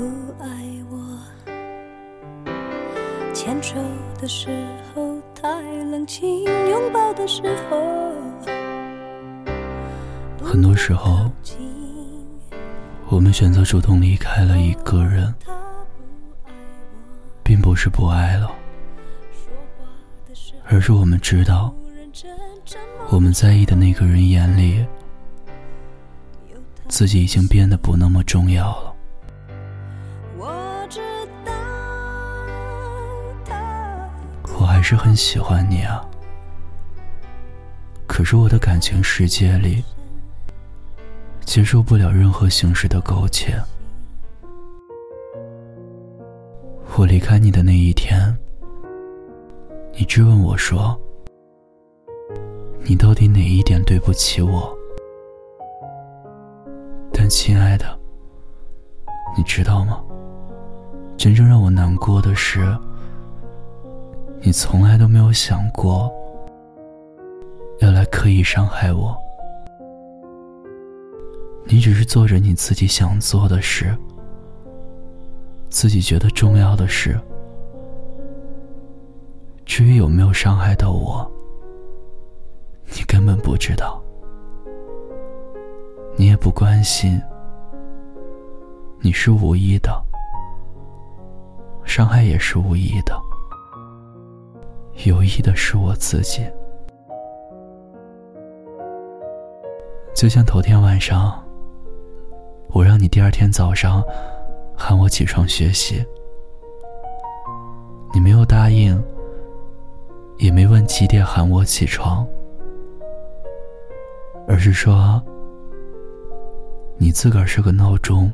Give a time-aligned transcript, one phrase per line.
[0.00, 0.06] 不
[0.42, 0.48] 爱
[0.88, 0.96] 我。
[3.34, 3.74] 牵手
[4.18, 4.48] 的时
[4.94, 7.78] 候太冷清，拥抱的时候。
[10.42, 11.30] 很多时候，
[13.10, 15.34] 我们选择主动离开了一个人，
[17.42, 18.50] 并不是不爱了，
[20.64, 21.74] 而是我们知道，
[23.10, 24.82] 我们在意的那个人眼里，
[26.88, 28.89] 自己已经变得不那么重要了。
[34.90, 36.04] 是很喜欢你啊，
[38.08, 39.84] 可是我的感情世界里。
[41.44, 43.54] 接受不了任何形式的苟且。
[46.96, 48.36] 我离开你的那一天，
[49.92, 51.00] 你质问我说
[52.82, 54.76] ：“你到底哪一点对不起我？”
[57.14, 57.96] 但亲爱的，
[59.36, 60.02] 你知道吗？
[61.16, 62.76] 真正让我难过的是，
[64.42, 66.10] 你从来都没有想过
[67.80, 69.14] 要来刻意伤害我。
[71.64, 73.94] 你只是做着你自己想做的事，
[75.68, 77.20] 自己觉得重要的事。
[79.66, 81.30] 至于有没有伤害到我，
[82.96, 84.02] 你根本不知道，
[86.16, 87.20] 你也不关心。
[89.02, 90.02] 你是无意的，
[91.84, 93.18] 伤害也是无意的，
[95.04, 96.42] 有意的是我自己。
[100.14, 101.42] 就像头天晚上。
[102.72, 104.00] 我让你第二天早上
[104.76, 106.06] 喊我起床学习，
[108.14, 108.96] 你没有答应，
[110.38, 112.24] 也没问几点喊我起床，
[114.46, 115.20] 而是说
[116.96, 118.30] 你自个儿设个闹钟，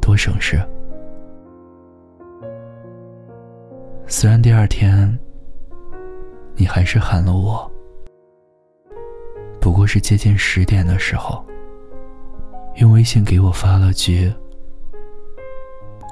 [0.00, 0.58] 多省事。
[4.06, 5.18] 虽然第二天
[6.60, 7.70] 你还是喊了我，
[9.60, 11.44] 不过是接近十点的时候。
[12.78, 14.32] 用微信给我发了句：“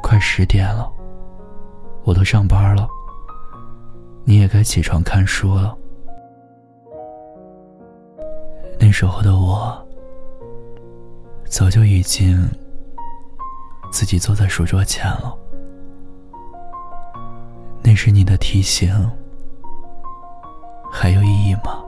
[0.02, 0.88] 快十点了，
[2.04, 2.88] 我都上班了，
[4.24, 5.76] 你也该起床看书了。”
[8.78, 9.84] 那时候的我，
[11.44, 12.48] 早就已经
[13.90, 15.36] 自己坐在书桌前了。
[17.82, 18.92] 那是你的提醒，
[20.90, 21.82] 还有意义吗？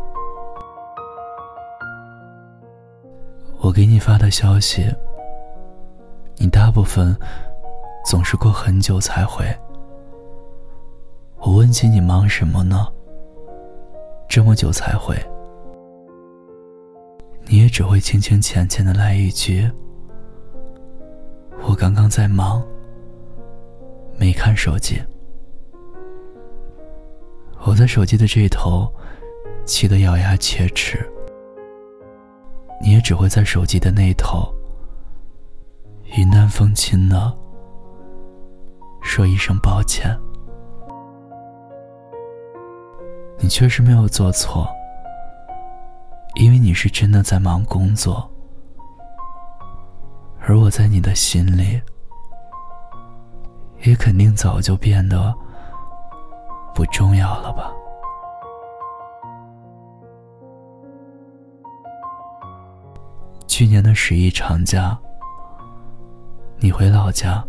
[3.61, 4.85] 我给你发的消息，
[6.37, 7.17] 你大部分
[8.05, 9.45] 总是过很久才回。
[11.39, 12.87] 我问起你忙什么呢？
[14.29, 15.17] 这么久才回，
[17.47, 19.71] 你也只会轻轻浅浅的来一句
[21.67, 22.63] ：“我刚刚在忙，
[24.19, 25.03] 没看手机。”
[27.69, 28.91] 我在手机的这头，
[29.67, 31.07] 气得咬牙切齿。
[32.81, 34.51] 你也只会在手机的那头，
[36.17, 37.37] 云淡风轻的
[39.03, 40.19] 说一声抱歉。
[43.39, 44.67] 你确实没有做错，
[46.37, 48.31] 因为你是真的在忙工作，
[50.41, 51.79] 而我在你的心里，
[53.83, 55.35] 也肯定早就变得
[56.79, 57.75] 不重要了吧。
[63.49, 64.97] 去年的十一长假，
[66.59, 67.45] 你回老家，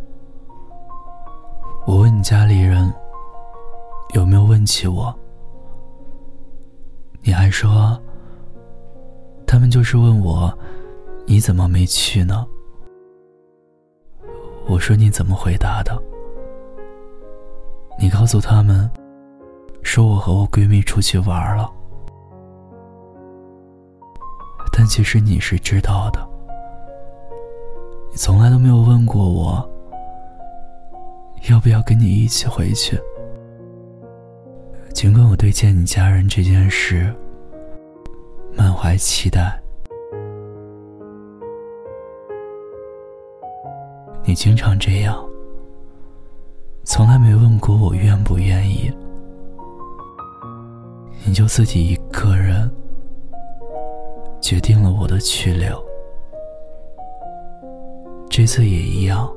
[1.86, 2.92] 我问你家里人
[4.16, 5.16] 有没有问起我，
[7.22, 8.02] 你还说
[9.46, 10.52] 他们就是问我
[11.28, 12.48] 你怎么没去呢？
[14.68, 15.96] 我说你怎么回答的？
[18.00, 18.90] 你告诉他们
[19.82, 21.70] 说我和我闺蜜出去玩了。
[24.72, 26.26] 但其实你是知道的，
[28.12, 29.70] 你从来都没有问过我，
[31.50, 32.98] 要不要跟你一起回去。
[34.94, 37.14] 尽管我对见你家人这件事
[38.54, 39.60] 满怀期待，
[44.24, 45.18] 你经常这样，
[46.86, 48.79] 从来没问过我愿不愿意，
[51.30, 52.68] 你就自己一个人。
[54.42, 55.80] 决定了我的去留，
[58.28, 59.32] 这次也一样。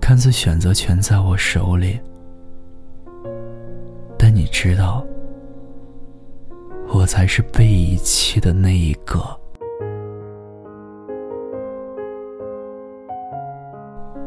[0.00, 2.00] 看似选择权在我手里，
[4.18, 5.06] 但你知道，
[6.92, 9.20] 我才是被遗弃的那一个。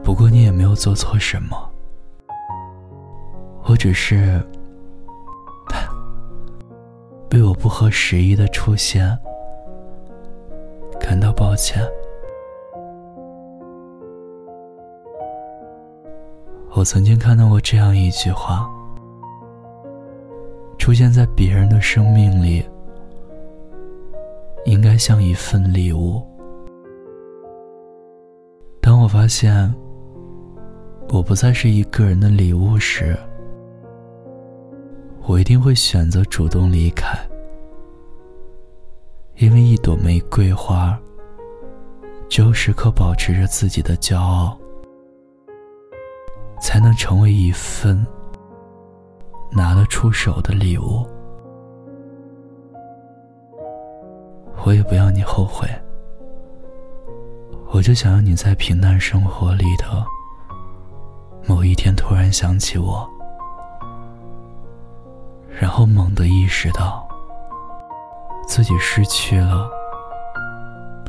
[0.02, 1.58] 不过你也没有做错什么，
[3.66, 4.42] 我只是
[7.30, 9.18] 被我不合时宜的出现
[11.00, 11.82] 感到抱歉。
[16.72, 18.70] 我曾经看到过这样一句话：
[20.78, 22.64] 出现在别人的生命里，
[24.66, 26.22] 应该像一份礼物。
[28.82, 29.74] 当我发现
[31.10, 33.18] 我不再是一个人的礼物时，
[35.30, 37.16] 我一定会选择主动离开，
[39.36, 41.00] 因为一朵玫瑰花，
[42.28, 44.58] 只有时刻保持着自己的骄傲。
[46.60, 48.06] 才能成为一份
[49.52, 51.08] 拿得出手的礼物。
[54.66, 55.68] 我也不要你后悔，
[57.72, 60.06] 我就想要你在平淡生活里的
[61.48, 63.10] 某一天突然想起我，
[65.60, 67.06] 然后猛地意识到
[68.48, 69.70] 自己失去了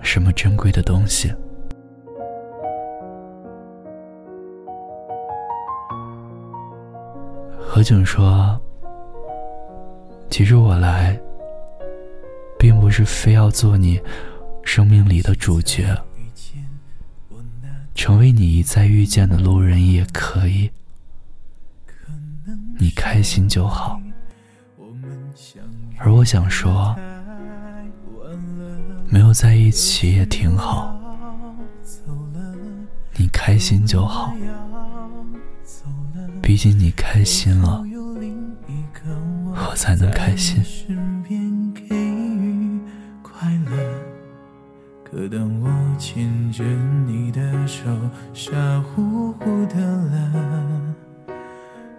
[0.02, 1.32] 什么珍贵的东西。
[7.56, 8.60] 何炅说
[10.28, 11.16] ：“其实我来，
[12.58, 14.02] 并不是非要做你
[14.64, 15.96] 生命里的主角，
[17.94, 20.68] 成为你一再遇见的路人也可以。
[22.80, 23.99] 你开心就好。
[26.02, 26.96] 而我想说，
[29.06, 30.96] 没有在一起也挺好。
[33.16, 34.32] 你开心就好。”
[36.42, 37.84] 毕竟你开心了，
[39.54, 40.64] 我才能开心。
[45.04, 45.68] 可当我
[45.98, 46.64] 牵着
[47.04, 47.84] 你的手，
[48.32, 50.94] 傻乎乎的了，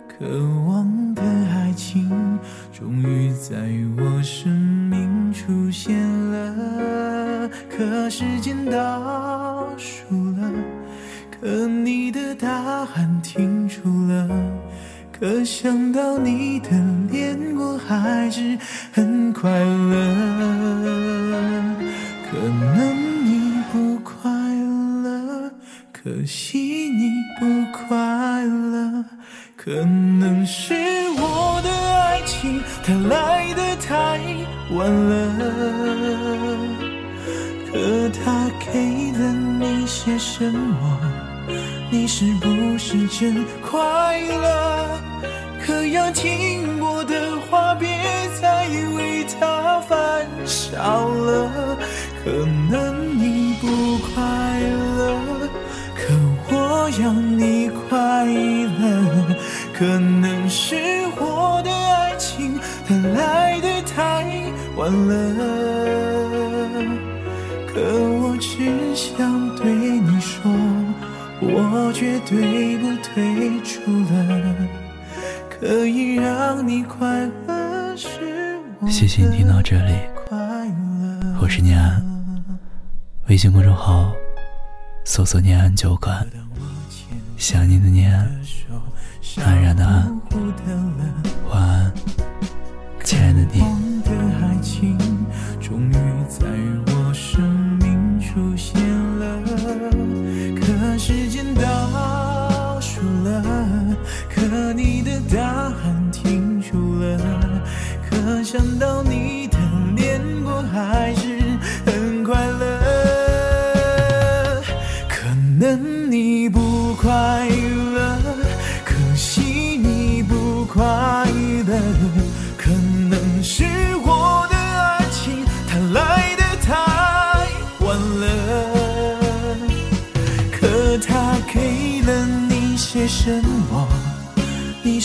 [0.08, 0.26] 渴
[0.66, 0.91] 望
[2.82, 3.56] 终于在
[3.96, 4.52] 我生
[4.90, 7.48] 命出现了。
[7.70, 10.52] 可时间倒数了。
[11.30, 14.28] 可你的答案停住了，
[15.12, 16.70] 可想到你的
[17.12, 18.58] 脸，我还是
[18.92, 20.16] 很快乐。
[22.32, 24.32] 可能你不快
[25.04, 25.52] 乐，
[25.94, 29.06] 可惜你不快乐。
[29.56, 30.74] 可能是
[32.92, 34.20] 他，来的太
[34.72, 35.12] 晚了。
[37.72, 41.00] 可他给了你些什么？
[41.90, 45.00] 你是不是真快乐？
[45.66, 47.88] 可要听我的话，别
[48.42, 48.68] 再
[48.98, 51.78] 为他犯傻了。
[52.24, 52.32] 可
[52.70, 54.60] 能你不快
[54.98, 55.22] 乐，
[55.96, 56.14] 可
[56.50, 59.36] 我要你快乐。
[59.74, 60.76] 可能是
[61.18, 61.72] 我的
[64.92, 65.12] 了。
[67.68, 70.52] 可我只想对你说。
[71.44, 73.82] 我绝对不退出
[74.14, 74.56] 了，
[75.50, 79.96] 可以让你快乐是我谢谢你听到这里，
[81.42, 82.00] 我是念安，
[83.28, 84.14] 微信公众号
[85.04, 86.30] 搜索“念安酒馆”，
[87.38, 88.14] 想你的念，
[89.44, 90.22] 安然的安，
[91.50, 91.92] 晚安，
[93.04, 93.81] 亲爱的你。
[94.62, 94.96] 情
[95.60, 95.94] 终于
[96.30, 96.46] 在
[96.94, 97.42] 我生
[97.80, 98.80] 命出现
[99.18, 99.42] 了
[100.56, 103.44] 可时间倒数了
[104.30, 107.18] 可你的答案停住了
[108.08, 109.58] 可想到你的
[109.96, 111.31] 脸我还是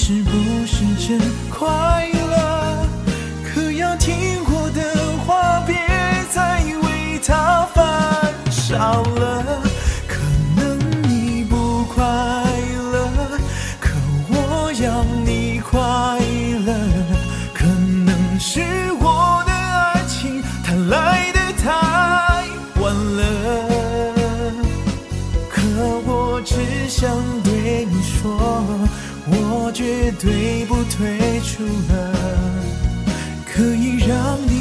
[0.07, 0.31] 是不
[0.65, 1.19] 是真
[1.51, 1.67] 快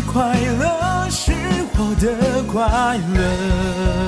[0.08, 1.34] 快乐，是
[1.78, 4.05] 我的快乐。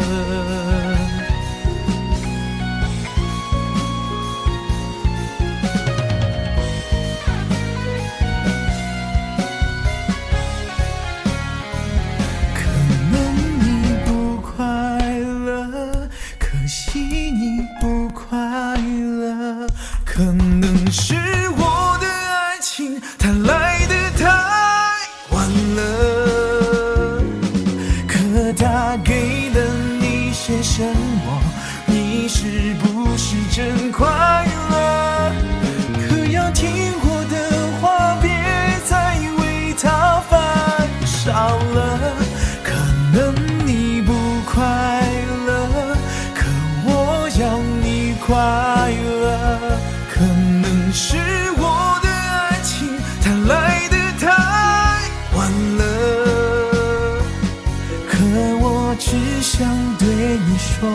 [58.99, 60.89] 只想对你说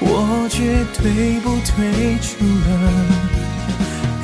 [0.00, 2.70] 我绝对不退出了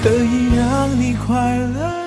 [0.02, 1.99] 可以让你快乐